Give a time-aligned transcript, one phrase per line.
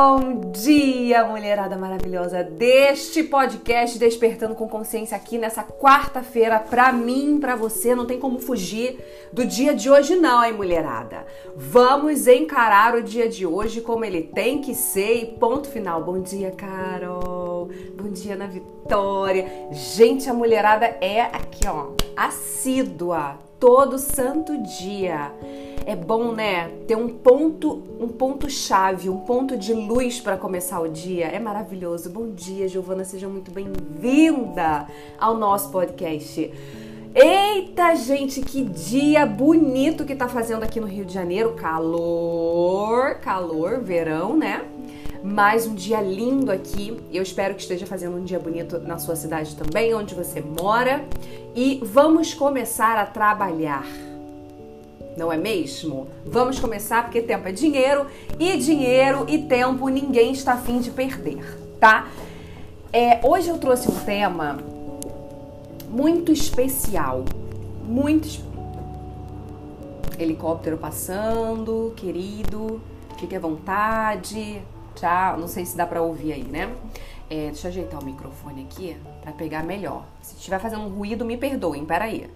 [0.00, 7.56] Bom dia, mulherada maravilhosa deste podcast Despertando com Consciência aqui nessa quarta-feira para mim, para
[7.56, 8.96] você, não tem como fugir
[9.32, 11.26] do dia de hoje não, hein, mulherada.
[11.56, 16.00] Vamos encarar o dia de hoje como ele tem que ser e ponto final.
[16.04, 17.68] Bom dia, Carol.
[18.00, 19.68] Bom dia, Ana Vitória.
[19.72, 25.32] Gente, a mulherada é aqui, ó, assídua todo santo dia
[25.88, 30.80] é bom, né, ter um ponto, um ponto chave, um ponto de luz para começar
[30.80, 31.28] o dia.
[31.28, 32.10] É maravilhoso.
[32.10, 34.86] Bom dia, Giovana, seja muito bem-vinda
[35.18, 36.52] ao nosso podcast.
[37.14, 41.54] Eita, gente, que dia bonito que tá fazendo aqui no Rio de Janeiro.
[41.54, 44.66] Calor, calor, verão, né?
[45.24, 47.00] Mais um dia lindo aqui.
[47.10, 51.02] Eu espero que esteja fazendo um dia bonito na sua cidade também, onde você mora.
[51.56, 53.86] E vamos começar a trabalhar
[55.18, 56.06] não é mesmo?
[56.24, 58.06] Vamos começar porque tempo é dinheiro
[58.38, 61.44] e dinheiro e tempo ninguém está afim de perder,
[61.80, 62.08] tá?
[62.92, 64.58] É, hoje eu trouxe um tema
[65.90, 67.24] muito especial,
[67.84, 68.28] muito
[70.18, 72.80] helicóptero passando, querido,
[73.18, 74.62] fique à vontade,
[74.94, 75.38] tchau.
[75.38, 76.72] Não sei se dá para ouvir aí, né?
[77.28, 80.04] É, deixa eu ajeitar o microfone aqui para pegar melhor.
[80.22, 82.30] Se estiver fazendo um ruído, me perdoem, peraí.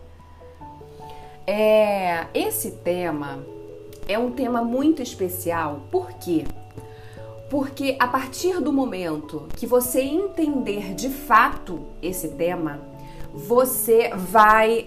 [1.47, 3.45] É, esse tema
[4.07, 6.45] é um tema muito especial, por quê?
[7.51, 12.81] Porque a partir do momento que você entender de fato esse tema,
[13.35, 14.87] você vai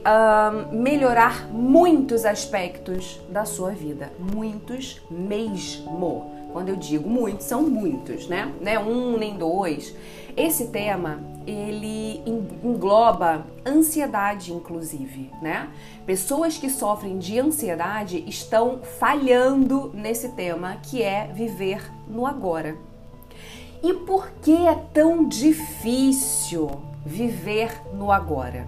[0.72, 6.32] melhorar muitos aspectos da sua vida, muitos mesmo.
[6.54, 8.54] Quando eu digo muitos, são muitos, né?
[8.62, 9.94] Não é um nem dois.
[10.36, 15.70] Esse tema ele engloba ansiedade, inclusive, né?
[16.06, 22.76] Pessoas que sofrem de ansiedade estão falhando nesse tema que é viver no agora.
[23.82, 26.70] E por que é tão difícil
[27.06, 28.68] viver no agora?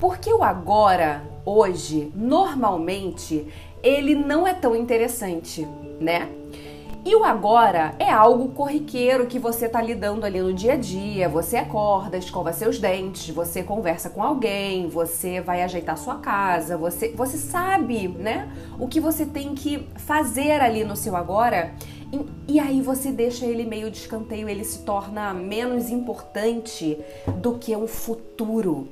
[0.00, 3.46] Porque o agora, hoje, normalmente,
[3.82, 5.66] ele não é tão interessante,
[6.00, 6.28] né?
[7.04, 11.28] E o agora é algo corriqueiro que você tá lidando ali no dia a dia.
[11.28, 17.08] Você acorda, escova seus dentes, você conversa com alguém, você vai ajeitar sua casa, você,
[17.08, 18.48] você sabe, né?
[18.78, 21.74] O que você tem que fazer ali no seu agora.
[22.12, 26.96] E, e aí você deixa ele meio de escanteio, ele se torna menos importante
[27.38, 28.86] do que um futuro.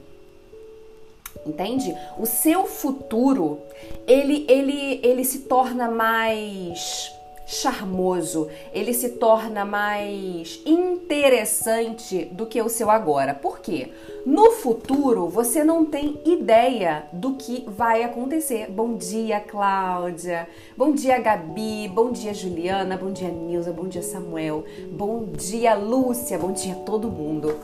[1.46, 1.94] Entende?
[2.18, 3.60] O seu futuro,
[4.04, 7.19] ele, ele, ele se torna mais
[7.50, 13.34] charmoso, ele se torna mais interessante do que o seu agora.
[13.34, 13.90] Por quê?
[14.24, 18.70] No futuro você não tem ideia do que vai acontecer.
[18.70, 20.48] Bom dia, Cláudia.
[20.76, 21.88] Bom dia, Gabi.
[21.88, 22.96] Bom dia, Juliana.
[22.96, 23.72] Bom dia, Nilza.
[23.72, 24.64] Bom dia, Samuel.
[24.92, 26.38] Bom dia, Lúcia.
[26.38, 27.56] Bom dia, todo mundo.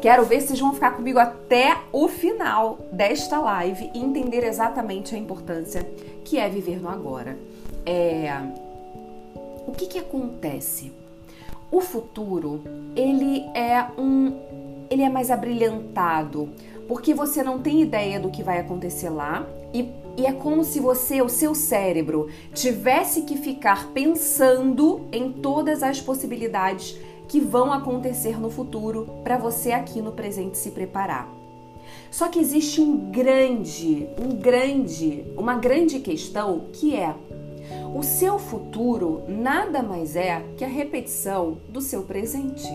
[0.00, 5.14] Quero ver se vocês vão ficar comigo até o final desta live e entender exatamente
[5.14, 5.82] a importância
[6.24, 7.36] que é viver no agora.
[7.86, 8.30] É,
[9.66, 10.92] o que, que acontece?
[11.70, 12.62] O futuro,
[12.94, 14.32] ele é um
[14.90, 16.50] ele é mais abrilhantado,
[16.86, 20.78] porque você não tem ideia do que vai acontecer lá e, e, é como se
[20.78, 26.96] você, o seu cérebro, tivesse que ficar pensando em todas as possibilidades
[27.26, 31.28] que vão acontecer no futuro para você aqui no presente se preparar.
[32.10, 37.12] Só que existe um grande, um grande, uma grande questão que é
[37.94, 42.68] o seu futuro nada mais é que a repetição do seu presente.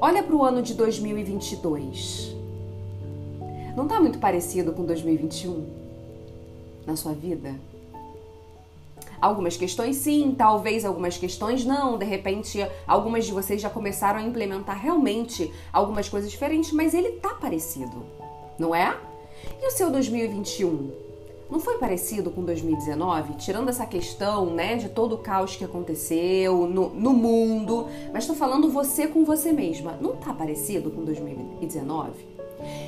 [0.00, 2.34] Olha para o ano de 2022.
[3.76, 5.64] Não está muito parecido com 2021
[6.84, 7.54] na sua vida?
[9.20, 11.96] Algumas questões sim, talvez algumas questões não.
[11.96, 17.12] De repente, algumas de vocês já começaram a implementar realmente algumas coisas diferentes, mas ele
[17.12, 18.04] tá parecido,
[18.58, 18.96] não é?
[19.62, 21.07] E o seu 2021?
[21.50, 23.34] Não foi parecido com 2019?
[23.34, 28.36] Tirando essa questão, né, de todo o caos que aconteceu no, no mundo, mas estou
[28.36, 29.96] falando você com você mesma.
[29.98, 32.38] Não tá parecido com 2019?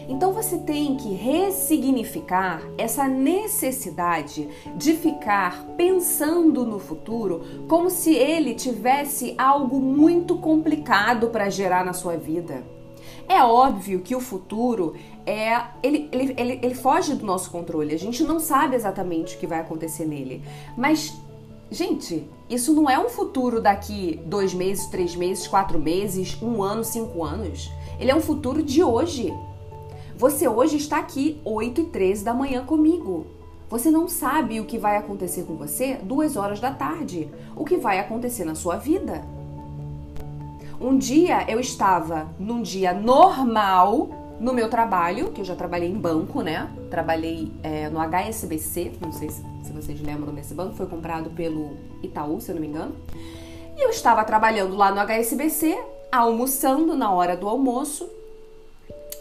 [0.09, 8.55] Então você tem que ressignificar essa necessidade de ficar pensando no futuro como se ele
[8.55, 12.63] tivesse algo muito complicado para gerar na sua vida.
[13.29, 14.95] É óbvio que o futuro
[15.31, 17.95] é ele, ele, ele, ele foge do nosso controle.
[17.95, 20.43] A gente não sabe exatamente o que vai acontecer nele.
[20.77, 21.15] Mas,
[21.71, 26.83] gente, isso não é um futuro daqui dois meses, três meses, quatro meses, um ano,
[26.83, 27.71] cinco anos.
[27.99, 29.33] Ele é um futuro de hoje.
[30.17, 33.27] Você hoje está aqui 8 e 13 da manhã comigo.
[33.71, 37.77] Você não sabe o que vai acontecer com você duas horas da tarde, o que
[37.77, 39.25] vai acontecer na sua vida.
[40.81, 45.95] Um dia eu estava num dia normal no meu trabalho, que eu já trabalhei em
[45.95, 46.69] banco, né?
[46.91, 49.43] Trabalhei é, no HSBC, não sei se,
[49.73, 52.97] vocês lembram desse banco, foi comprado pelo Itaú, se eu não me engano.
[53.77, 55.79] E eu estava trabalhando lá no HSBC,
[56.11, 58.09] almoçando na hora do almoço.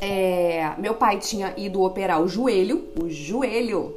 [0.01, 3.93] É, meu pai tinha ido operar o joelho, o joelho.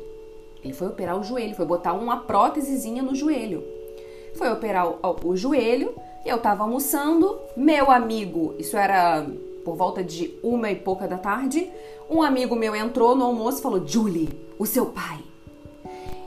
[0.64, 3.62] Ele foi operar o joelho, foi botar uma prótesezinha no joelho.
[4.34, 7.38] Foi operar o, o, o joelho eu tava almoçando.
[7.56, 9.26] Meu amigo, isso era
[9.64, 11.70] por volta de uma e pouca da tarde,
[12.10, 14.28] um amigo meu entrou no almoço e falou: Julie,
[14.58, 15.18] o seu pai.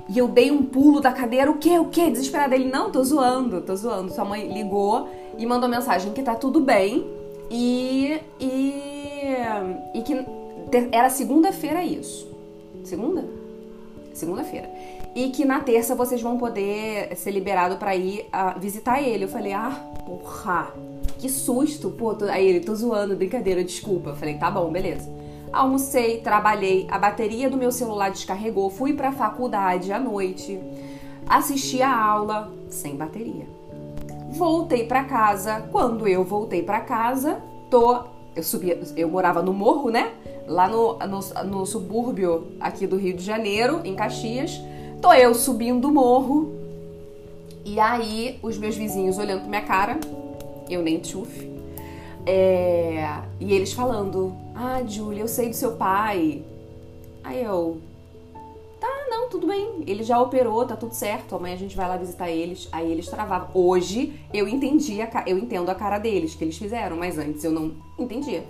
[0.07, 1.79] E eu dei um pulo da cadeira, o quê?
[1.79, 2.09] O quê?
[2.09, 2.55] Desesperada.
[2.55, 4.13] Ele, não, tô zoando, tô zoando.
[4.13, 7.05] Sua mãe ligou e mandou mensagem que tá tudo bem
[7.49, 8.19] e.
[8.39, 8.73] e.
[9.93, 10.25] e que
[10.91, 12.27] era segunda-feira isso.
[12.83, 13.25] Segunda?
[14.13, 14.69] Segunda-feira.
[15.15, 19.23] E que na terça vocês vão poder ser liberados para ir uh, visitar ele.
[19.23, 19.71] Eu falei, ah,
[20.05, 20.73] porra
[21.25, 22.13] que susto, pô.
[22.13, 22.25] Tô...
[22.25, 24.11] Aí ele, tô zoando, brincadeira, desculpa.
[24.11, 25.09] Eu falei, tá bom, beleza.
[25.51, 30.59] Almocei, trabalhei, a bateria do meu celular descarregou, fui pra faculdade à noite,
[31.27, 33.47] assisti a aula sem bateria.
[34.31, 35.61] Voltei para casa.
[35.71, 37.41] Quando eu voltei para casa,
[37.71, 38.03] tô.
[38.35, 40.11] Eu subia, eu morava no morro, né?
[40.45, 44.61] Lá no, no, no subúrbio aqui do Rio de Janeiro, em Caxias.
[45.01, 46.53] Tô eu subindo o morro.
[47.63, 49.99] E aí, os meus vizinhos olhando pra minha cara,
[50.69, 51.55] eu nem tchuf.
[52.25, 56.43] É, e eles falando: Ah, Julia, eu sei do seu pai.
[57.23, 57.79] Aí eu.
[58.79, 59.83] Tá, não, tudo bem.
[59.85, 61.35] Ele já operou, tá tudo certo.
[61.35, 62.67] Amanhã a gente vai lá visitar eles.
[62.71, 63.49] Aí eles travavam.
[63.53, 67.51] Hoje eu entendi, a, eu entendo a cara deles que eles fizeram, mas antes eu
[67.51, 68.43] não entendia.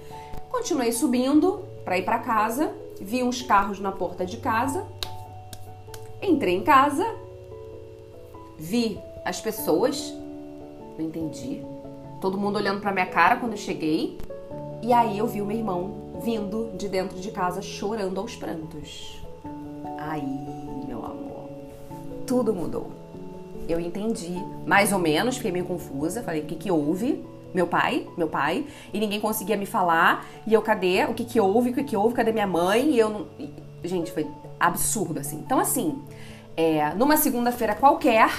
[0.50, 4.86] Continuei subindo para ir para casa, vi uns carros na porta de casa.
[6.22, 7.06] Entrei em casa,
[8.58, 10.14] vi as pessoas,
[10.98, 11.75] não entendi
[12.26, 14.18] todo mundo olhando pra minha cara quando eu cheguei.
[14.82, 19.22] E aí eu vi o meu irmão vindo de dentro de casa chorando aos prantos.
[20.00, 20.26] Aí,
[20.88, 21.48] meu amor,
[22.26, 22.90] tudo mudou.
[23.70, 26.24] Eu entendi, mais ou menos, fiquei meio confusa.
[26.24, 27.24] Falei, o que que houve?
[27.54, 30.26] Meu pai, meu pai, e ninguém conseguia me falar.
[30.48, 31.06] E eu, cadê?
[31.06, 31.70] O que que houve?
[31.70, 32.16] O que que houve?
[32.16, 32.90] Cadê minha mãe?
[32.90, 33.28] E eu não.
[33.84, 34.26] Gente, foi
[34.60, 35.38] absurdo assim.
[35.46, 36.02] Então, assim,
[36.58, 38.32] é, numa segunda-feira qualquer,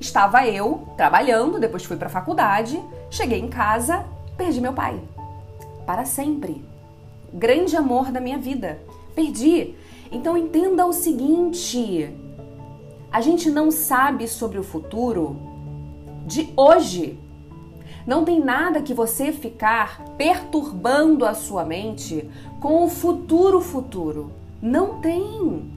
[0.00, 4.04] estava eu trabalhando, depois fui para a faculdade, cheguei em casa,
[4.36, 5.00] perdi meu pai.
[5.86, 6.64] Para sempre.
[7.32, 8.78] Grande amor da minha vida.
[9.14, 9.74] Perdi.
[10.10, 12.10] Então entenda o seguinte:
[13.10, 15.36] a gente não sabe sobre o futuro
[16.26, 17.18] de hoje.
[18.06, 22.28] Não tem nada que você ficar perturbando a sua mente
[22.60, 24.32] com o futuro futuro.
[24.60, 25.70] Não tem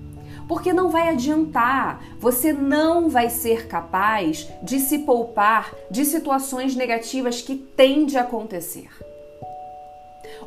[0.47, 2.01] porque não vai adiantar.
[2.19, 8.89] Você não vai ser capaz de se poupar de situações negativas que tendem a acontecer.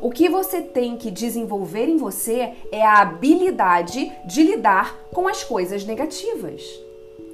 [0.01, 5.43] O que você tem que desenvolver em você é a habilidade de lidar com as
[5.43, 6.63] coisas negativas.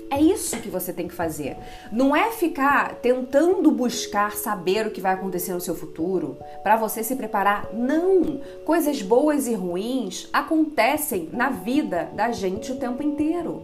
[0.09, 1.57] É isso que você tem que fazer.
[1.91, 7.03] Não é ficar tentando buscar saber o que vai acontecer no seu futuro para você
[7.03, 7.69] se preparar.
[7.73, 8.39] Não!
[8.63, 13.61] Coisas boas e ruins acontecem na vida da gente o tempo inteiro.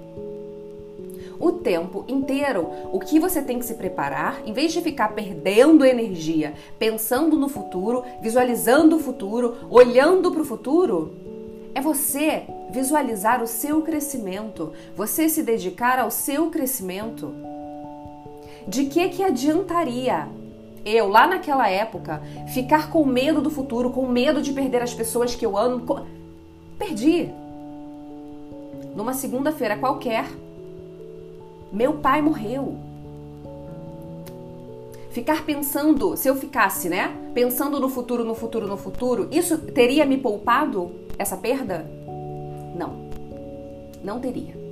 [1.40, 2.70] O tempo inteiro.
[2.92, 7.48] O que você tem que se preparar, em vez de ficar perdendo energia, pensando no
[7.48, 11.33] futuro, visualizando o futuro, olhando para o futuro,
[11.76, 17.34] é você visualizar o seu crescimento, você se dedicar ao seu crescimento.
[18.68, 20.28] De que que adiantaria
[20.86, 22.22] eu, lá naquela época,
[22.54, 26.06] ficar com medo do futuro, com medo de perder as pessoas que eu amo?
[26.78, 27.30] Perdi.
[28.96, 30.26] Numa segunda-feira qualquer,
[31.72, 32.78] meu pai morreu.
[35.10, 37.16] Ficar pensando, se eu ficasse, né?
[37.34, 41.86] Pensando no futuro, no futuro, no futuro, isso teria me poupado essa perda?
[42.76, 43.10] Não.
[44.04, 44.64] Não teria.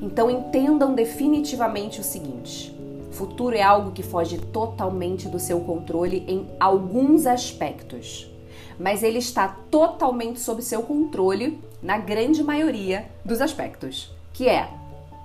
[0.00, 2.74] Então entendam definitivamente o seguinte:
[3.12, 8.30] futuro é algo que foge totalmente do seu controle em alguns aspectos,
[8.78, 14.68] mas ele está totalmente sob seu controle na grande maioria dos aspectos, que é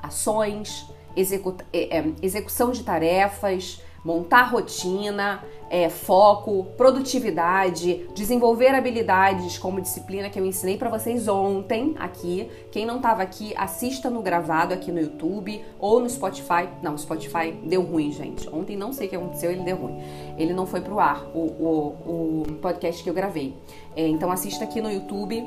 [0.01, 0.85] ações,
[1.73, 10.39] é, é, execução de tarefas, montar rotina, é, foco, produtividade, desenvolver habilidades como disciplina que
[10.39, 12.49] eu ensinei para vocês ontem aqui.
[12.71, 16.67] Quem não estava aqui, assista no gravado aqui no YouTube ou no Spotify.
[16.81, 18.49] Não, o Spotify deu ruim, gente.
[18.49, 20.01] Ontem não sei o que aconteceu, ele deu ruim.
[20.37, 23.55] Ele não foi pro ar, o, o, o podcast que eu gravei.
[23.95, 25.45] É, então assista aqui no YouTube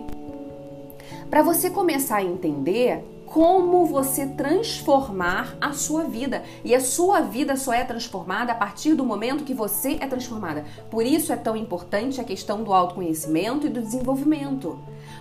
[1.29, 6.43] para você começar a entender como você transformar a sua vida.
[6.63, 10.67] E a sua vida só é transformada a partir do momento que você é transformada.
[10.91, 14.79] Por isso é tão importante a questão do autoconhecimento e do desenvolvimento.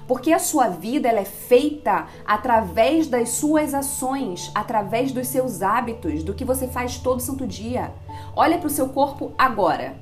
[0.10, 6.22] Porque a sua vida ela é feita através das suas ações, através dos seus hábitos,
[6.22, 7.94] do que você faz todo santo dia.
[8.36, 9.96] Olha para o seu corpo agora.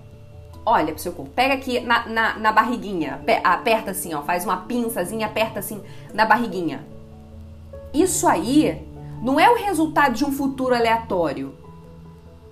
[0.65, 1.31] Olha para o seu corpo.
[1.35, 3.21] Pega aqui na, na, na barriguinha.
[3.43, 4.23] Aperta assim, ó.
[4.23, 5.79] Faz uma pinçazinha, aperta assim
[6.11, 6.97] na barriguinha
[7.93, 8.87] isso aí
[9.21, 11.53] não é o resultado de um futuro aleatório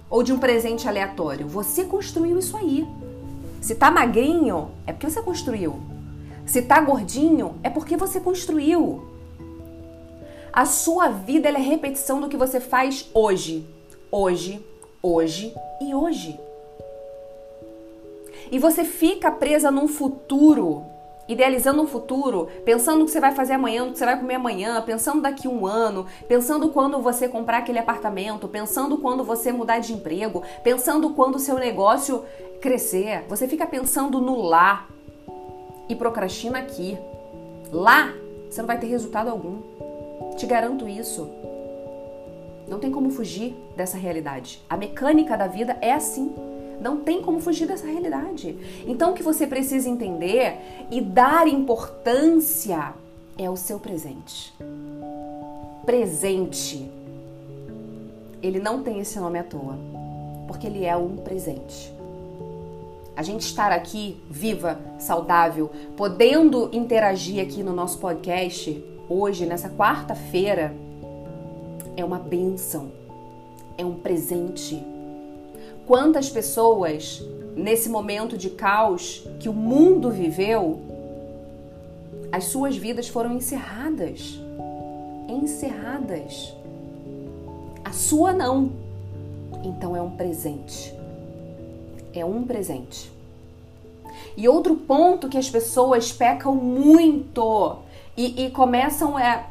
[0.09, 1.47] ou de um presente aleatório.
[1.47, 2.87] Você construiu isso aí.
[3.61, 5.81] Se tá magrinho, é porque você construiu.
[6.45, 9.05] Se tá gordinho, é porque você construiu.
[10.51, 13.67] A sua vida é repetição do que você faz hoje,
[14.11, 14.65] hoje,
[15.03, 16.39] hoje e hoje.
[18.49, 20.85] E você fica presa num futuro
[21.27, 24.35] idealizando um futuro, pensando o que você vai fazer amanhã, o que você vai comer
[24.35, 29.79] amanhã, pensando daqui um ano, pensando quando você comprar aquele apartamento, pensando quando você mudar
[29.79, 32.23] de emprego, pensando quando o seu negócio
[32.61, 33.25] crescer.
[33.27, 34.87] Você fica pensando no lá
[35.89, 36.97] e procrastina aqui.
[37.71, 38.13] Lá
[38.49, 39.61] você não vai ter resultado algum.
[40.37, 41.29] Te garanto isso.
[42.67, 44.61] Não tem como fugir dessa realidade.
[44.69, 46.33] A mecânica da vida é assim.
[46.79, 48.57] Não tem como fugir dessa realidade.
[48.85, 50.57] Então, o que você precisa entender
[50.91, 52.93] e dar importância
[53.37, 54.53] é o seu presente.
[55.85, 56.89] Presente.
[58.41, 59.77] Ele não tem esse nome à toa,
[60.47, 61.91] porque ele é um presente.
[63.15, 70.75] A gente estar aqui viva, saudável, podendo interagir aqui no nosso podcast hoje, nessa quarta-feira,
[71.95, 72.91] é uma benção,
[73.75, 74.83] é um presente
[75.87, 77.23] Quantas pessoas,
[77.55, 80.81] nesse momento de caos que o mundo viveu,
[82.29, 84.37] as suas vidas foram encerradas.
[85.29, 86.53] Encerradas.
[87.85, 88.69] A sua não.
[89.63, 90.93] Então é um presente.
[92.13, 93.09] É um presente.
[94.35, 97.77] E outro ponto que as pessoas pecam muito
[98.17, 99.45] e, e começam é.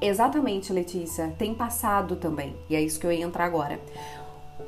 [0.00, 2.56] Exatamente, Letícia, tem passado também.
[2.70, 3.78] E é isso que eu ia entrar agora.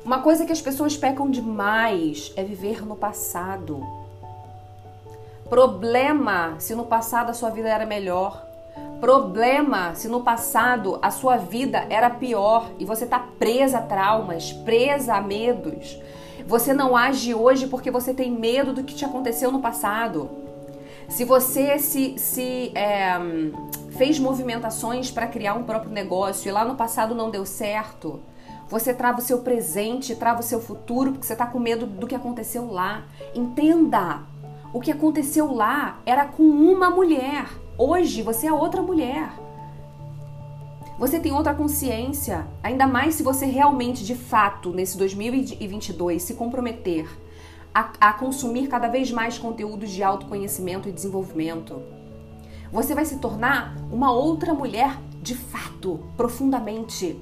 [0.05, 3.83] Uma coisa que as pessoas pecam demais é viver no passado.
[5.49, 8.45] Problema se no passado a sua vida era melhor.
[9.01, 14.53] Problema se no passado a sua vida era pior e você está presa a traumas,
[14.53, 15.99] presa a medos.
[16.45, 20.29] Você não age hoje porque você tem medo do que te aconteceu no passado.
[21.09, 23.15] Se você se, se é,
[23.97, 28.19] fez movimentações para criar um próprio negócio e lá no passado não deu certo,
[28.69, 32.07] você trava o seu presente, trava o seu futuro, porque você está com medo do
[32.07, 33.05] que aconteceu lá.
[33.33, 34.21] Entenda!
[34.73, 37.47] O que aconteceu lá era com uma mulher.
[37.77, 39.29] Hoje você é outra mulher.
[40.97, 47.05] Você tem outra consciência, ainda mais se você realmente, de fato, nesse 2022, se comprometer
[47.73, 51.81] a, a consumir cada vez mais conteúdos de autoconhecimento e desenvolvimento.
[52.71, 57.19] Você vai se tornar uma outra mulher de fato, profundamente.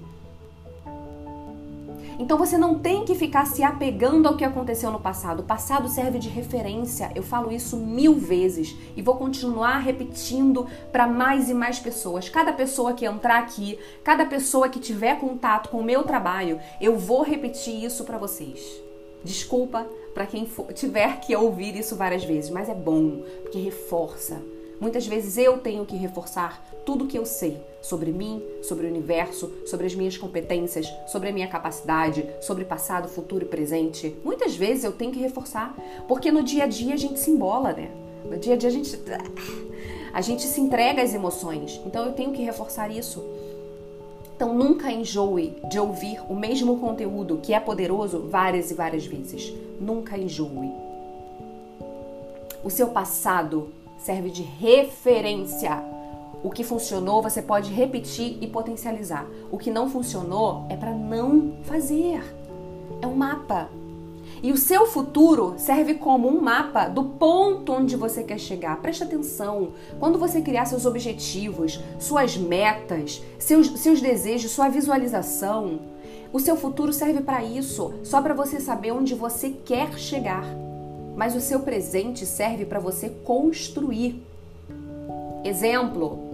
[2.23, 5.41] Então você não tem que ficar se apegando ao que aconteceu no passado.
[5.41, 7.11] O passado serve de referência.
[7.13, 12.29] Eu falo isso mil vezes e vou continuar repetindo para mais e mais pessoas.
[12.29, 16.97] Cada pessoa que entrar aqui, cada pessoa que tiver contato com o meu trabalho, eu
[16.97, 18.81] vou repetir isso para vocês.
[19.21, 24.41] Desculpa para quem for, tiver que ouvir isso várias vezes, mas é bom porque reforça.
[24.79, 29.51] Muitas vezes eu tenho que reforçar tudo que eu sei sobre mim, sobre o universo,
[29.65, 34.15] sobre as minhas competências, sobre a minha capacidade, sobre passado, futuro e presente.
[34.23, 35.75] Muitas vezes eu tenho que reforçar,
[36.07, 37.91] porque no dia a dia a gente se embola, né?
[38.25, 38.97] No dia a dia a gente
[40.13, 41.81] a gente se entrega às emoções.
[41.85, 43.21] Então eu tenho que reforçar isso.
[44.35, 49.53] Então nunca enjoe de ouvir o mesmo conteúdo que é poderoso várias e várias vezes.
[49.79, 50.71] Nunca enjoe.
[52.63, 55.83] O seu passado serve de referência
[56.43, 59.25] o que funcionou você pode repetir e potencializar.
[59.49, 62.21] O que não funcionou é para não fazer.
[63.01, 63.69] É um mapa.
[64.41, 68.81] E o seu futuro serve como um mapa do ponto onde você quer chegar.
[68.81, 69.69] Preste atenção.
[69.99, 75.79] Quando você criar seus objetivos, suas metas, seus, seus desejos, sua visualização,
[76.33, 80.43] o seu futuro serve para isso, só para você saber onde você quer chegar.
[81.15, 84.21] Mas o seu presente serve para você construir.
[85.45, 86.32] Exemplo,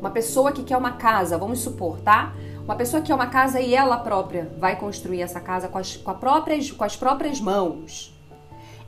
[0.00, 2.34] uma pessoa que quer uma casa, vamos supor, tá?
[2.64, 5.96] Uma pessoa que quer uma casa e ela própria vai construir essa casa com as,
[5.96, 8.12] com, próprias, com as próprias mãos.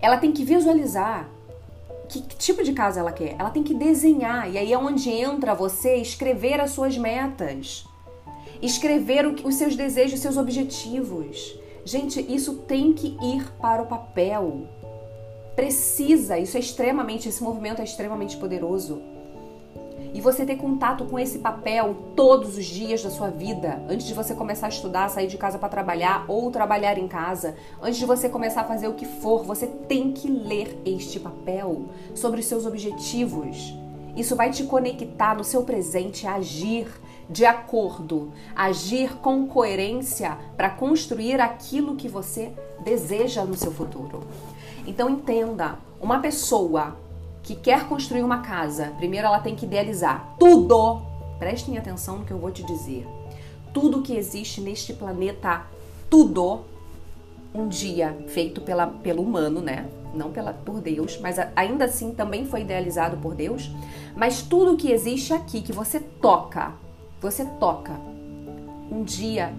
[0.00, 1.28] Ela tem que visualizar
[2.08, 3.36] que, que, tipo de casa ela quer.
[3.38, 4.50] Ela tem que desenhar.
[4.50, 7.84] E aí é onde entra você escrever as suas metas.
[8.60, 11.56] Escrever o, os seus desejos, os seus objetivos.
[11.84, 14.66] Gente, isso tem que ir para o papel.
[15.54, 19.02] Precisa, isso é extremamente, esse movimento é extremamente poderoso
[20.12, 24.14] e você ter contato com esse papel todos os dias da sua vida, antes de
[24.14, 28.06] você começar a estudar, sair de casa para trabalhar ou trabalhar em casa, antes de
[28.06, 32.46] você começar a fazer o que for, você tem que ler este papel sobre os
[32.46, 33.74] seus objetivos.
[34.16, 36.88] Isso vai te conectar no seu presente a agir
[37.30, 44.22] de acordo, agir com coerência para construir aquilo que você deseja no seu futuro.
[44.86, 46.96] Então entenda, uma pessoa
[47.48, 51.00] que quer construir uma casa, primeiro ela tem que idealizar tudo.
[51.38, 53.08] Prestem atenção no que eu vou te dizer.
[53.72, 55.62] Tudo que existe neste planeta,
[56.10, 56.60] tudo,
[57.54, 59.88] um dia feito pela, pelo humano, né?
[60.12, 63.70] Não pela, por Deus, mas ainda assim também foi idealizado por Deus.
[64.14, 66.72] Mas tudo que existe aqui, que você toca,
[67.18, 67.94] você toca,
[68.92, 69.54] um dia,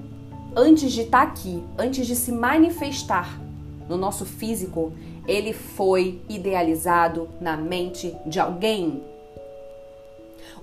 [0.55, 3.41] antes de estar tá aqui, antes de se manifestar
[3.87, 4.93] no nosso físico,
[5.29, 9.03] ele foi idealizado na mente de alguém.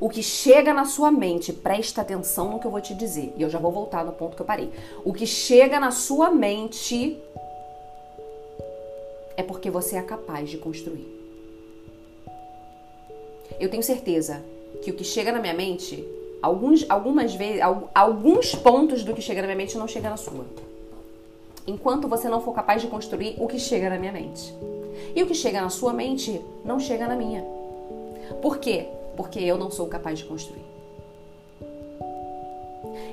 [0.01, 3.43] O que chega na sua mente, presta atenção no que eu vou te dizer, e
[3.43, 4.69] eu já vou voltar no ponto que eu parei.
[5.05, 7.17] O que chega na sua mente
[9.37, 11.07] é porque você é capaz de construir.
[13.61, 14.45] Eu tenho certeza
[14.83, 16.05] que o que chega na minha mente,
[16.43, 17.61] alguns, algumas vezes,
[17.95, 20.45] alguns pontos do que chega na minha mente não chega na sua
[21.67, 24.55] enquanto você não for capaz de construir o que chega na minha mente.
[25.15, 27.45] E o que chega na sua mente não chega na minha.
[28.41, 28.89] Por quê?
[29.17, 30.65] Porque eu não sou capaz de construir.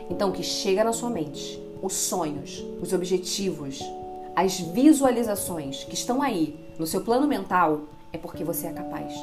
[0.09, 3.79] Então, o que chega na sua mente, os sonhos, os objetivos,
[4.35, 7.81] as visualizações que estão aí no seu plano mental,
[8.11, 9.13] é porque você é capaz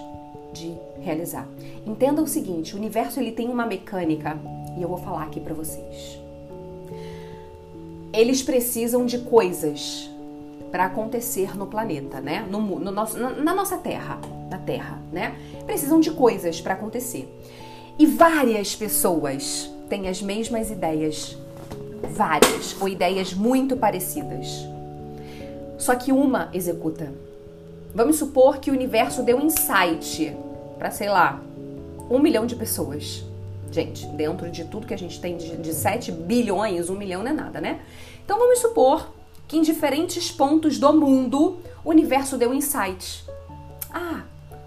[0.53, 1.47] de realizar.
[1.87, 4.39] Entenda o seguinte, o universo ele tem uma mecânica
[4.77, 6.20] e eu vou falar aqui para vocês
[8.13, 10.11] eles precisam de coisas
[10.71, 12.47] para acontecer no planeta, né?
[12.49, 15.37] No, no nosso, na, na, nossa Terra, na Terra, né?
[15.67, 17.29] Precisam de coisas para acontecer.
[17.99, 21.37] E várias pessoas têm as mesmas ideias,
[22.11, 24.47] várias, ou ideias muito parecidas.
[25.77, 27.13] Só que uma executa.
[27.95, 30.37] Vamos supor que o universo deu insight
[30.79, 31.43] para, sei lá,
[32.09, 33.25] um milhão de pessoas.
[33.71, 37.31] Gente, dentro de tudo que a gente tem de, de 7 bilhões, um milhão não
[37.31, 37.81] é nada, né?
[38.25, 39.13] Então vamos supor
[39.47, 43.25] que em diferentes pontos do mundo o universo deu insight.
[43.93, 44.23] Ah,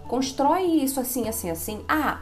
[0.07, 1.81] constrói isso assim, assim, assim.
[1.87, 2.21] Ah,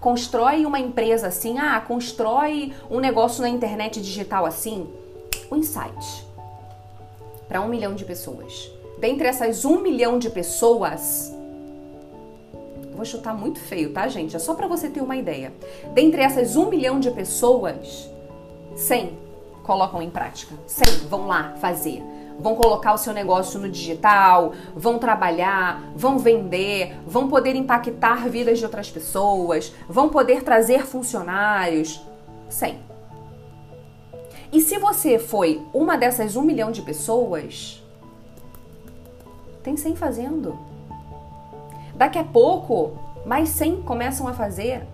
[0.00, 1.58] constrói uma empresa assim.
[1.58, 4.88] Ah, constrói um negócio na internet digital assim.
[5.50, 6.26] O insight
[7.52, 8.70] para um milhão de pessoas.
[8.98, 11.34] Dentre essas um milhão de pessoas,
[12.94, 14.36] vou chutar muito feio, tá, gente?
[14.36, 15.52] É só para você ter uma ideia.
[15.94, 18.10] Dentre essas um milhão de pessoas,
[18.76, 19.18] 100
[19.62, 20.54] colocam em prática.
[20.66, 22.02] 100 vão lá fazer.
[22.38, 28.58] Vão colocar o seu negócio no digital, vão trabalhar, vão vender, vão poder impactar vidas
[28.58, 32.00] de outras pessoas, vão poder trazer funcionários.
[32.48, 32.80] 100.
[34.52, 37.82] E se você foi uma dessas um milhão de pessoas,
[39.62, 40.71] tem 100 fazendo.
[41.94, 44.86] Daqui a pouco, mais 100 começam a fazer.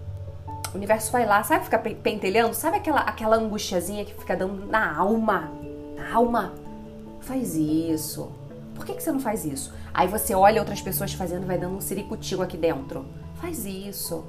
[0.72, 2.54] O universo vai lá, sabe ficar pentelhando?
[2.54, 5.50] Sabe aquela, aquela angustiazinha que fica dando na alma?
[5.96, 6.52] Na alma?
[7.20, 8.30] Faz isso.
[8.74, 9.72] Por que, que você não faz isso?
[9.92, 13.04] Aí você olha outras pessoas fazendo vai dando um ciricutigo aqui dentro.
[13.36, 14.24] Faz isso.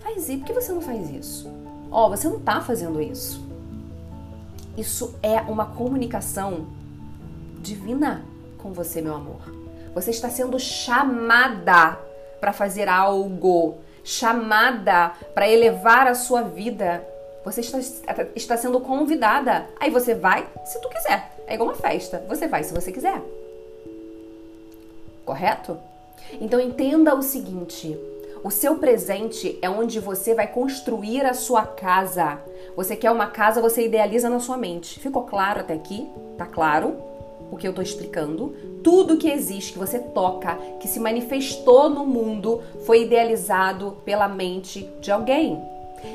[0.00, 0.38] Faz isso.
[0.38, 1.50] Por que você não faz isso?
[1.90, 3.44] Ó, oh, você não tá fazendo isso.
[4.76, 6.66] Isso é uma comunicação
[7.60, 8.24] divina
[8.56, 9.61] com você, meu amor.
[9.94, 11.98] Você está sendo chamada
[12.40, 17.06] para fazer algo, chamada para elevar a sua vida.
[17.44, 17.78] Você está,
[18.34, 19.66] está sendo convidada.
[19.78, 21.32] Aí você vai se tu quiser.
[21.46, 22.24] É igual uma festa.
[22.28, 23.20] Você vai se você quiser.
[25.24, 25.78] Correto?
[26.40, 27.98] Então entenda o seguinte:
[28.42, 32.40] o seu presente é onde você vai construir a sua casa.
[32.76, 34.98] Você quer uma casa, você idealiza na sua mente.
[34.98, 36.10] Ficou claro até aqui?
[36.38, 37.11] Tá claro?
[37.56, 42.60] Que eu estou explicando, tudo que existe, que você toca, que se manifestou no mundo,
[42.84, 45.60] foi idealizado pela mente de alguém.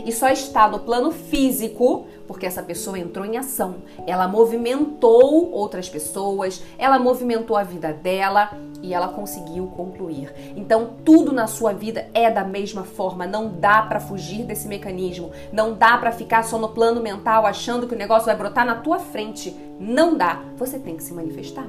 [0.05, 3.75] E só está no plano físico porque essa pessoa entrou em ação.
[4.05, 10.31] Ela movimentou outras pessoas, ela movimentou a vida dela e ela conseguiu concluir.
[10.55, 15.31] Então, tudo na sua vida é da mesma forma, não dá para fugir desse mecanismo,
[15.51, 18.75] não dá para ficar só no plano mental achando que o negócio vai brotar na
[18.75, 19.55] tua frente.
[19.79, 20.41] Não dá.
[20.57, 21.67] Você tem que se manifestar.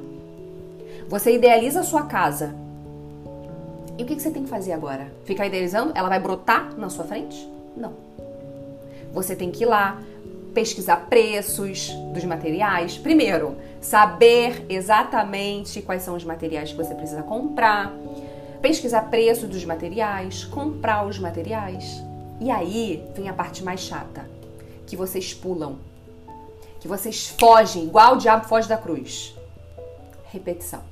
[1.09, 2.55] Você idealiza a sua casa.
[3.97, 5.13] E o que você tem que fazer agora?
[5.25, 5.93] Ficar idealizando?
[5.95, 7.49] Ela vai brotar na sua frente?
[7.77, 8.08] Não.
[9.19, 10.01] Você tem que ir lá,
[10.55, 12.97] pesquisar preços dos materiais.
[12.97, 17.93] Primeiro, saber exatamente quais são os materiais que você precisa comprar.
[18.63, 22.01] Pesquisar preço dos materiais, comprar os materiais.
[22.41, 24.25] E aí vem a parte mais chata,
[24.87, 25.79] que vocês pulam,
[26.79, 29.35] que vocês fogem, igual o diabo foge da cruz.
[30.31, 30.83] Repetição.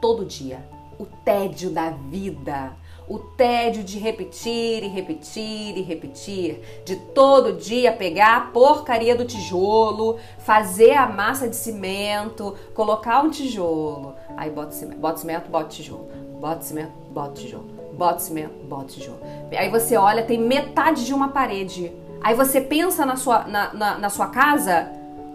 [0.00, 0.58] Todo dia.
[0.98, 2.72] O tédio da vida
[3.08, 9.24] o tédio de repetir e repetir e repetir, de todo dia pegar a porcaria do
[9.24, 15.68] tijolo, fazer a massa de cimento, colocar um tijolo, aí bota cimento, bota cimento, bota
[15.68, 16.08] tijolo,
[16.40, 19.20] bota cimento, bota tijolo, bota cimento, bota tijolo.
[19.56, 21.92] Aí você olha, tem metade de uma parede.
[22.20, 24.90] Aí você pensa na sua, na, na, na sua casa,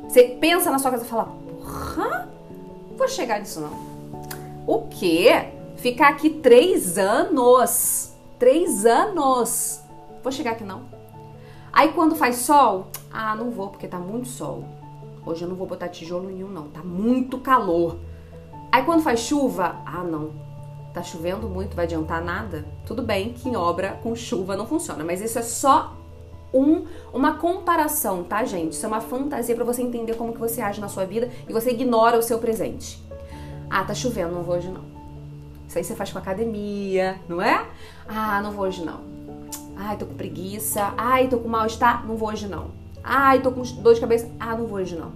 [0.07, 2.29] você pensa na sua casa e fala, porra,
[2.97, 3.91] vou chegar nisso não.
[4.67, 5.60] O quê?
[5.81, 8.13] Ficar aqui três anos.
[8.37, 9.81] Três anos.
[10.21, 10.83] Vou chegar aqui não.
[11.73, 14.63] Aí quando faz sol, ah, não vou porque tá muito sol.
[15.25, 17.97] Hoje eu não vou botar tijolo nenhum não, tá muito calor.
[18.71, 20.33] Aí quando faz chuva, ah, não.
[20.93, 22.63] Tá chovendo muito, vai adiantar nada?
[22.85, 25.95] Tudo bem que em obra com chuva não funciona, mas isso é só
[26.53, 28.73] um, uma comparação, tá, gente?
[28.73, 31.51] Isso é uma fantasia para você entender como que você age na sua vida e
[31.51, 33.01] você ignora o seu presente.
[33.67, 34.90] Ah, tá chovendo, não vou hoje não.
[35.71, 37.65] Isso aí você faz com academia, não é?
[38.05, 38.99] Ah, não vou hoje não.
[39.77, 40.93] Ai, tô com preguiça.
[40.97, 42.05] Ai, tô com mal-estar.
[42.05, 42.71] Não vou hoje não.
[43.01, 44.29] Ai, tô com dor de cabeça.
[44.37, 45.13] Ah, não vou hoje não.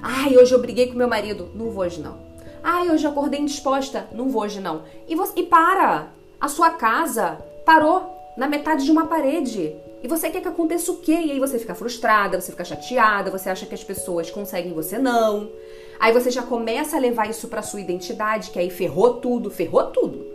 [0.00, 1.50] Ai, hoje eu briguei com meu marido.
[1.56, 2.18] Não vou hoje não.
[2.62, 4.06] Ai, hoje eu acordei indisposta.
[4.12, 4.84] Não vou hoje não.
[5.08, 6.06] E, você, e para!
[6.40, 9.74] A sua casa parou na metade de uma parede.
[10.04, 11.18] E você quer que aconteça o quê?
[11.24, 14.98] E aí você fica frustrada, você fica chateada, você acha que as pessoas conseguem você
[14.98, 15.50] não.
[15.98, 19.84] Aí você já começa a levar isso para sua identidade, que aí ferrou tudo, ferrou
[19.86, 20.26] tudo.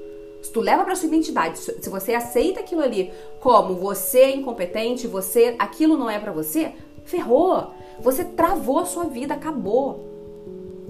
[0.42, 5.08] Se tu leva para sua identidade, se você aceita aquilo ali como você é incompetente,
[5.08, 6.72] você aquilo não é para você,
[7.06, 7.72] ferrou.
[8.00, 10.12] Você travou a sua vida, acabou.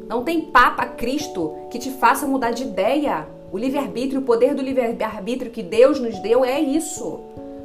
[0.07, 3.27] Não tem papa Cristo que te faça mudar de ideia.
[3.51, 7.19] O livre-arbítrio, o poder do livre-arbítrio que Deus nos deu é isso.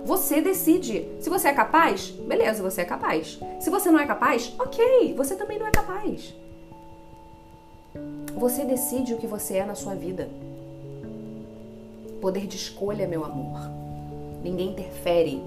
[0.04, 1.08] Você decide.
[1.20, 3.38] Se você é capaz, beleza, você é capaz.
[3.60, 6.34] Se você não é capaz, ok, você também não é capaz.
[8.36, 10.28] Você decide o que você é na sua vida.
[12.20, 13.60] Poder de escolha, meu amor.
[14.42, 15.42] Ninguém interfere.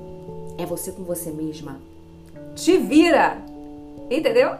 [0.57, 1.77] É você com você mesma.
[2.55, 3.37] Te vira!
[4.09, 4.55] Entendeu?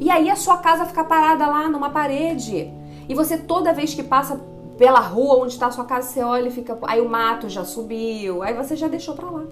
[0.00, 2.72] E aí a sua casa fica parada lá numa parede.
[3.08, 4.40] E você toda vez que passa
[4.78, 7.64] pela rua onde está a sua casa, você olha e fica, aí o mato já
[7.64, 9.44] subiu, aí você já deixou para lá.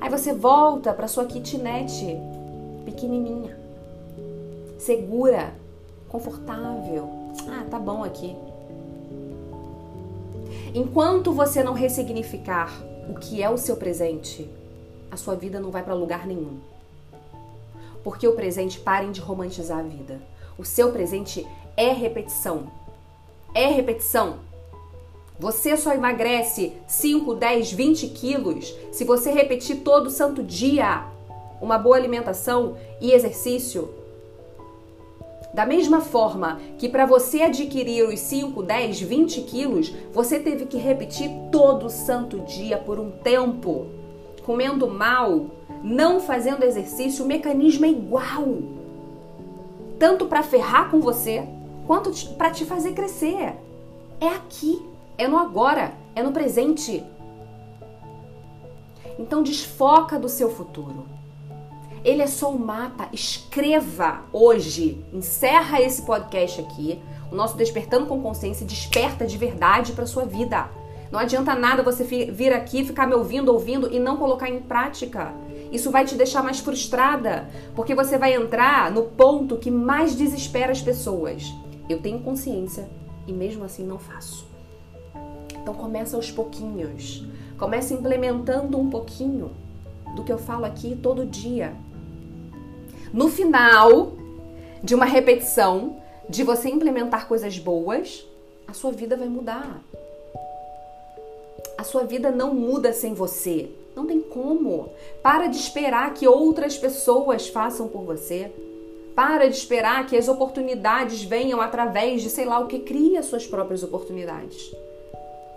[0.00, 2.18] Aí você volta para sua kitnet
[2.84, 3.56] pequenininha,
[4.78, 5.54] segura,
[6.08, 7.08] confortável.
[7.48, 8.36] Ah, tá bom aqui.
[10.74, 12.70] Enquanto você não ressignificar
[13.08, 14.48] o que é o seu presente,
[15.10, 16.58] a sua vida não vai para lugar nenhum.
[18.02, 20.20] Porque o presente, parem de romantizar a vida.
[20.58, 22.70] O seu presente é repetição.
[23.54, 24.38] É repetição.
[25.38, 31.06] Você só emagrece 5, 10, 20 quilos se você repetir todo santo dia
[31.60, 33.90] uma boa alimentação e exercício
[35.56, 40.76] da mesma forma que para você adquirir os 5, 10, 20 quilos, você teve que
[40.76, 43.86] repetir todo santo dia por um tempo,
[44.44, 45.46] comendo mal,
[45.82, 48.58] não fazendo exercício, o mecanismo é igual.
[49.98, 51.48] Tanto para ferrar com você,
[51.86, 53.54] quanto para te fazer crescer.
[54.20, 54.84] É aqui,
[55.16, 57.02] é no agora, é no presente.
[59.18, 61.15] Então desfoca do seu futuro.
[62.04, 63.08] Ele é só um mapa.
[63.12, 65.04] Escreva hoje.
[65.12, 67.00] Encerra esse podcast aqui.
[67.30, 70.68] O nosso Despertando com Consciência desperta de verdade para sua vida.
[71.10, 75.32] Não adianta nada você vir aqui, ficar me ouvindo, ouvindo e não colocar em prática.
[75.70, 80.72] Isso vai te deixar mais frustrada, porque você vai entrar no ponto que mais desespera
[80.72, 81.52] as pessoas.
[81.88, 82.88] Eu tenho consciência
[83.26, 84.46] e mesmo assim não faço.
[85.54, 87.24] Então começa aos pouquinhos.
[87.58, 89.52] Começa implementando um pouquinho
[90.14, 91.74] do que eu falo aqui todo dia.
[93.16, 94.12] No final
[94.84, 95.96] de uma repetição,
[96.28, 98.26] de você implementar coisas boas,
[98.68, 99.82] a sua vida vai mudar.
[101.78, 103.70] A sua vida não muda sem você.
[103.96, 104.90] Não tem como.
[105.22, 108.52] Para de esperar que outras pessoas façam por você.
[109.14, 113.46] Para de esperar que as oportunidades venham através de sei lá o que cria suas
[113.46, 114.76] próprias oportunidades.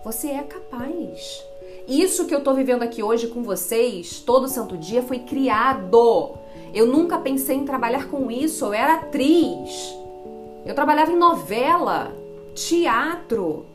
[0.05, 1.43] Você é capaz.
[1.85, 6.38] Isso que eu tô vivendo aqui hoje com vocês, todo santo dia, foi criado
[6.73, 8.65] eu nunca pensei em trabalhar com isso.
[8.65, 9.95] Eu era atriz.
[10.65, 12.13] Eu trabalhava em novela,
[12.53, 13.65] teatro.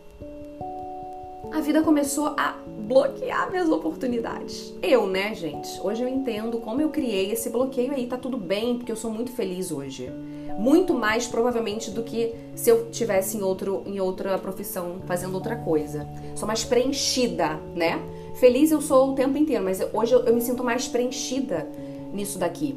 [1.52, 4.74] a vida começou a bloquear minhas oportunidades.
[4.82, 5.68] Eu, né, gente?
[5.82, 9.10] Hoje eu entendo como eu criei esse bloqueio aí, tá tudo bem, porque eu sou
[9.10, 10.12] muito feliz hoje.
[10.58, 15.56] Muito mais provavelmente do que se eu tivesse em, outro, em outra profissão fazendo outra
[15.56, 16.08] coisa.
[16.36, 18.00] Sou mais preenchida, né?
[18.34, 21.66] Feliz eu sou o tempo inteiro, mas hoje eu, eu me sinto mais preenchida
[22.14, 22.74] nisso daqui.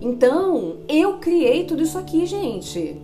[0.00, 3.00] Então, eu criei tudo isso aqui, gente.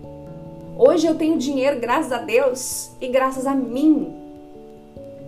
[0.77, 4.13] Hoje eu tenho dinheiro graças a Deus e graças a mim.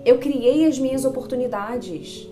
[0.04, 2.28] Eu criei as minhas oportunidades.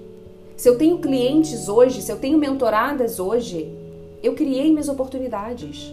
[0.57, 3.73] Se eu tenho clientes hoje, se eu tenho mentoradas hoje,
[4.23, 5.93] eu criei minhas oportunidades.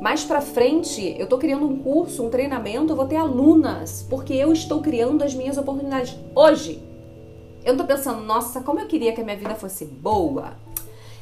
[0.00, 4.34] Mais para frente, eu estou criando um curso, um treinamento, eu vou ter alunas, porque
[4.34, 6.82] eu estou criando as minhas oportunidades hoje.
[7.64, 10.52] Eu não tô pensando, nossa, como eu queria que a minha vida fosse boa.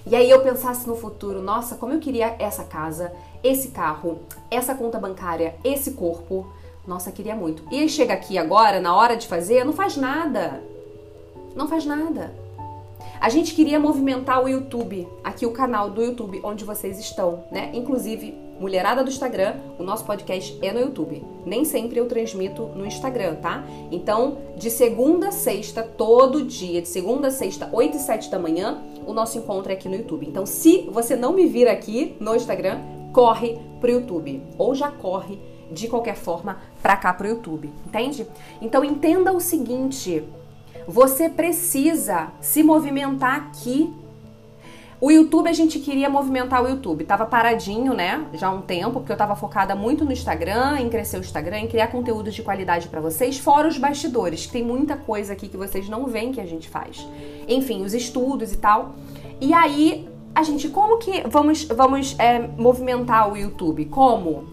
[0.06, 3.12] E aí eu pensasse no futuro, nossa, como eu queria essa casa,
[3.42, 6.46] esse carro, essa conta bancária, esse corpo.
[6.86, 7.62] Nossa, queria muito.
[7.70, 10.62] E chega aqui agora, na hora de fazer, não faz nada.
[11.54, 12.34] Não faz nada.
[13.20, 17.70] A gente queria movimentar o YouTube, aqui o canal do YouTube onde vocês estão, né?
[17.72, 21.24] Inclusive, mulherada do Instagram, o nosso podcast é no YouTube.
[21.44, 23.64] Nem sempre eu transmito no Instagram, tá?
[23.90, 28.38] Então, de segunda a sexta, todo dia, de segunda a sexta, 8 e 7 da
[28.38, 30.28] manhã, o nosso encontro é aqui no YouTube.
[30.28, 32.78] Então, se você não me vir aqui no Instagram,
[33.12, 34.40] corre pro YouTube.
[34.56, 35.40] Ou já corre
[35.72, 38.26] de qualquer forma para cá pro YouTube, entende?
[38.60, 40.22] Então entenda o seguinte,
[40.86, 43.92] você precisa se movimentar aqui.
[45.02, 48.24] O YouTube a gente queria movimentar o YouTube, tava paradinho, né?
[48.34, 51.58] Já há um tempo, porque eu tava focada muito no Instagram, em crescer o Instagram,
[51.58, 55.48] em criar conteúdos de qualidade para vocês, fora os bastidores, que tem muita coisa aqui
[55.48, 57.04] que vocês não veem que a gente faz.
[57.48, 58.94] Enfim, os estudos e tal.
[59.40, 63.86] E aí, a gente, como que vamos, vamos é, movimentar o YouTube?
[63.86, 64.44] Como?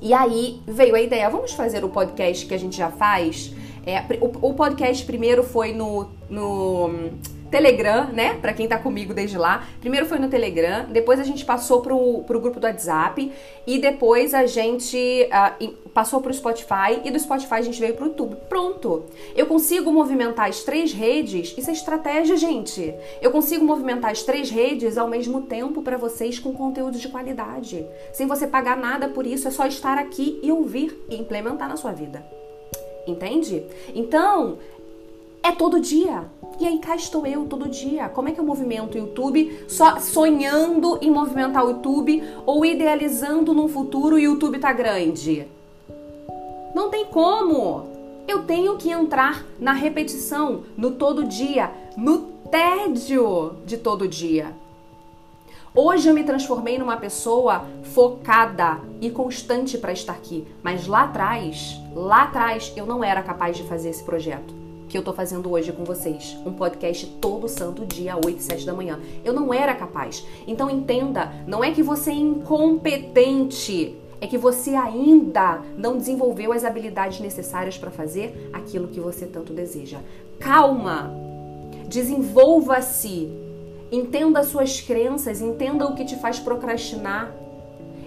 [0.00, 3.52] E aí veio a ideia, vamos fazer o podcast que a gente já faz?
[3.84, 7.10] É, o, o, podcast primeiro foi no, no
[7.50, 8.34] Telegram, né?
[8.34, 9.66] Para quem tá comigo desde lá.
[9.80, 13.32] Primeiro foi no Telegram, depois a gente passou pro, pro grupo do WhatsApp
[13.66, 18.06] e depois a gente uh, passou pro Spotify e do Spotify a gente veio pro
[18.06, 18.36] YouTube.
[18.48, 19.04] Pronto!
[19.34, 22.94] Eu consigo movimentar as três redes, isso é estratégia, gente.
[23.20, 27.84] Eu consigo movimentar as três redes ao mesmo tempo para vocês com conteúdo de qualidade.
[28.12, 31.76] Sem você pagar nada por isso, é só estar aqui e ouvir e implementar na
[31.76, 32.24] sua vida.
[33.06, 33.64] Entende?
[33.94, 34.58] Então,
[35.48, 36.24] é todo dia.
[36.60, 38.08] E aí cá estou eu todo dia.
[38.08, 39.64] Como é que eu movimento o YouTube?
[39.68, 45.46] Só sonhando em movimentar o YouTube ou idealizando num futuro o YouTube tá grande?
[46.74, 47.88] Não tem como.
[48.26, 52.18] Eu tenho que entrar na repetição, no todo dia, no
[52.50, 54.52] tédio de todo dia.
[55.74, 61.80] Hoje eu me transformei numa pessoa focada e constante para estar aqui, mas lá atrás,
[61.94, 64.57] lá atrás eu não era capaz de fazer esse projeto
[64.88, 66.36] que eu tô fazendo hoje com vocês.
[66.46, 68.98] Um podcast todo santo dia, 8 e 7 da manhã.
[69.24, 70.24] Eu não era capaz.
[70.46, 76.64] Então entenda, não é que você é incompetente, é que você ainda não desenvolveu as
[76.64, 79.98] habilidades necessárias para fazer aquilo que você tanto deseja.
[80.38, 81.12] Calma!
[81.86, 83.28] Desenvolva-se.
[83.90, 87.32] Entenda suas crenças, entenda o que te faz procrastinar.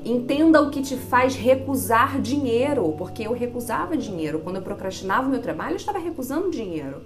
[0.03, 4.39] Entenda o que te faz recusar dinheiro, porque eu recusava dinheiro.
[4.39, 7.01] Quando eu procrastinava o meu trabalho, eu estava recusando dinheiro.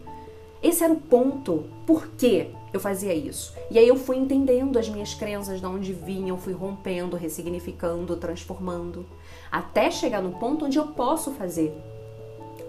[0.63, 1.65] Esse era o ponto.
[1.86, 3.53] Por que eu fazia isso?
[3.69, 9.05] E aí eu fui entendendo as minhas crenças, de onde vinham, fui rompendo, ressignificando, transformando,
[9.51, 11.73] até chegar no ponto onde eu posso fazer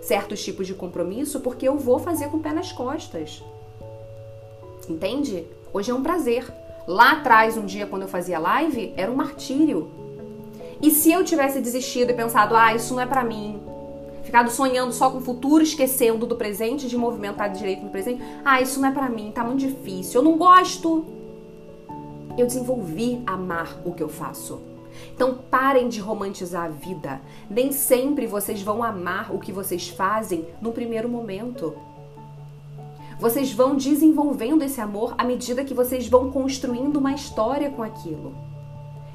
[0.00, 3.42] certos tipos de compromisso, porque eu vou fazer com o pé nas costas.
[4.88, 5.46] Entende?
[5.72, 6.52] Hoje é um prazer.
[6.86, 10.05] Lá atrás, um dia, quando eu fazia live, era um martírio.
[10.80, 13.60] E se eu tivesse desistido e pensado, ah, isso não é para mim,
[14.22, 18.60] ficado sonhando só com o futuro, esquecendo do presente, de movimentar direito no presente, ah,
[18.60, 21.04] isso não é para mim, tá muito difícil, eu não gosto.
[22.36, 24.60] Eu desenvolvi amar o que eu faço.
[25.14, 27.20] Então parem de romantizar a vida.
[27.48, 31.74] Nem sempre vocês vão amar o que vocês fazem no primeiro momento.
[33.18, 38.34] Vocês vão desenvolvendo esse amor à medida que vocês vão construindo uma história com aquilo.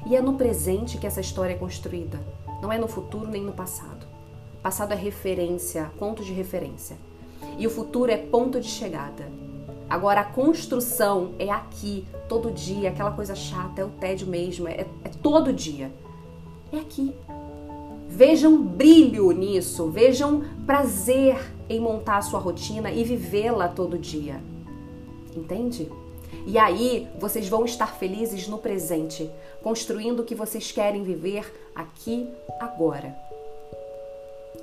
[0.04, 2.20] E é no presente que essa história é construída,
[2.60, 4.06] não é no futuro nem no passado.
[4.62, 6.96] Passado é referência, ponto de referência.
[7.58, 9.30] E o futuro é ponto de chegada.
[9.88, 14.86] Agora a construção é aqui, todo dia, aquela coisa chata, é o tédio mesmo, é,
[15.04, 15.92] é todo dia.
[16.72, 17.14] É aqui.
[18.08, 21.38] Vejam brilho nisso, vejam prazer
[21.68, 24.40] em montar a sua rotina e vivê-la todo dia.
[25.34, 25.90] Entende?
[26.46, 29.30] E aí vocês vão estar felizes no presente,
[29.62, 33.14] construindo o que vocês querem viver aqui, agora.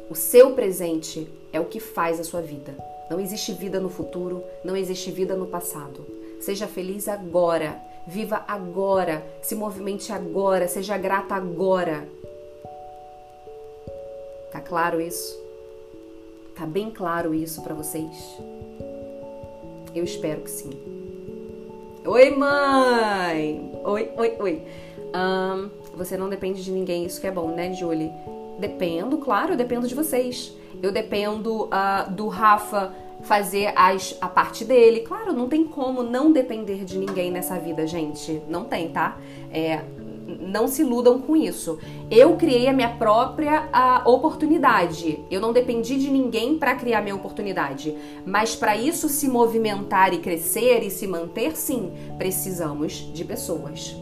[0.10, 2.76] O seu presente é o que faz a sua vida.
[3.10, 6.06] Não existe vida no futuro, não existe vida no passado.
[6.40, 12.08] Seja feliz agora, viva agora, se movimente agora, seja grata agora.
[14.52, 15.40] Tá claro isso?
[16.56, 18.38] Tá bem claro isso para vocês?
[19.94, 20.99] Eu espero que sim.
[22.06, 23.72] Oi, mãe!
[23.84, 24.62] Oi, oi, oi.
[25.14, 28.10] Um, você não depende de ninguém, isso que é bom, né, Julie?
[28.58, 30.56] Dependo, claro, eu dependo de vocês.
[30.82, 35.02] Eu dependo uh, do Rafa fazer as, a parte dele.
[35.02, 38.42] Claro, não tem como não depender de ninguém nessa vida, gente.
[38.48, 39.18] Não tem, tá?
[39.52, 39.84] É,
[40.50, 41.80] não se iludam com isso.
[42.10, 45.24] Eu criei a minha própria a, oportunidade.
[45.30, 47.96] Eu não dependi de ninguém para criar minha oportunidade.
[48.26, 53.96] Mas para isso se movimentar e crescer e se manter, sim, precisamos de pessoas.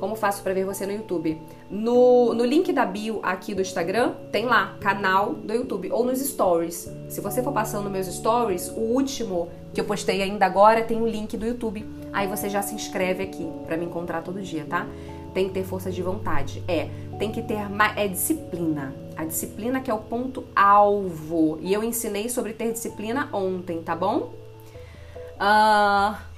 [0.00, 1.38] Como faço para ver você no YouTube?
[1.70, 6.20] No, no link da bio aqui do Instagram, tem lá, canal do YouTube, ou nos
[6.20, 6.90] stories.
[7.06, 11.06] Se você for passando meus stories, o último que eu postei ainda agora tem o
[11.06, 11.86] link do YouTube.
[12.14, 14.86] Aí você já se inscreve aqui para me encontrar todo dia, tá?
[15.32, 16.62] Tem que ter força de vontade.
[16.66, 16.88] É,
[17.18, 17.58] tem que ter
[17.96, 18.94] é disciplina.
[19.16, 21.58] A disciplina que é o ponto alvo.
[21.60, 24.32] E eu ensinei sobre ter disciplina ontem, tá bom?
[25.36, 26.30] Uh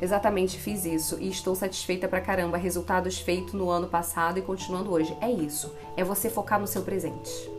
[0.00, 2.56] Exatamente, fiz isso e estou satisfeita pra caramba.
[2.56, 5.16] Resultados feitos no ano passado e continuando hoje.
[5.20, 5.74] É isso.
[5.96, 7.50] É você focar no seu presente.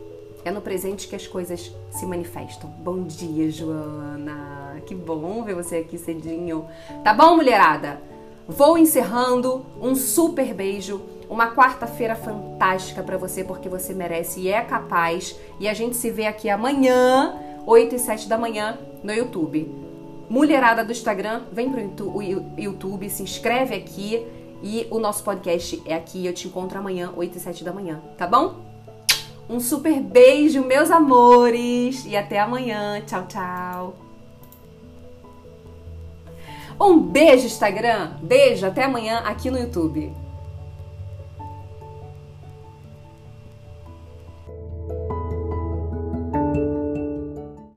[0.42, 2.70] É no presente que as coisas se manifestam.
[2.70, 4.80] Bom dia, Joana.
[4.86, 6.66] Que bom ver você aqui cedinho.
[7.04, 8.00] Tá bom, mulherada?
[8.50, 9.64] Vou encerrando.
[9.80, 11.00] Um super beijo.
[11.28, 15.36] Uma quarta-feira fantástica para você, porque você merece e é capaz.
[15.60, 17.34] E a gente se vê aqui amanhã,
[17.64, 19.72] 8 e 7 da manhã, no YouTube.
[20.28, 22.22] Mulherada do Instagram, vem pro
[22.56, 24.26] YouTube, se inscreve aqui
[24.62, 26.26] e o nosso podcast é aqui.
[26.26, 28.56] Eu te encontro amanhã, 8 e 7 da manhã, tá bom?
[29.48, 33.00] Um super beijo, meus amores, e até amanhã.
[33.06, 34.09] Tchau, tchau.
[36.80, 38.12] Um beijo, Instagram.
[38.22, 40.10] Beijo, até amanhã aqui no YouTube.